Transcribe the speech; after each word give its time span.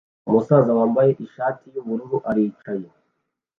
Umusaza 0.27 0.71
wambaye 0.79 1.11
ishati 1.25 1.65
yubururu 1.73 2.17
aricaye 2.29 2.87